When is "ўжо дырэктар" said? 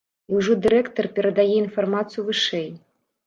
0.37-1.09